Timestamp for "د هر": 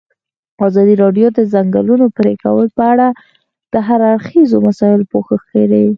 3.73-3.99